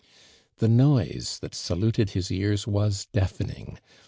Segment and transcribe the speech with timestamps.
[0.57, 3.77] The noise that saluted his ears was deaf ening.